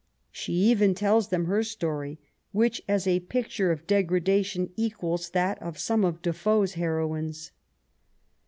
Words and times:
She 0.31 0.53
even 0.53 0.95
tells 0.95 1.27
them 1.27 1.45
her 1.45 1.61
story, 1.61 2.17
which, 2.51 2.81
as 2.87 3.05
a 3.05 3.19
picture 3.19 3.71
of 3.71 3.85
degradation, 3.85 4.71
equals 4.75 5.29
that 5.29 5.61
of 5.61 5.77
some 5.77 6.03
of 6.03 6.23
Defoe's 6.23 6.73
heroines. 6.73 7.51